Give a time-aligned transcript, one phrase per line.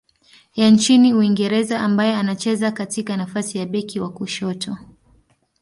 [0.55, 4.77] ya nchini Uingereza ambaye anacheza katika nafasi ya beki wa kushoto.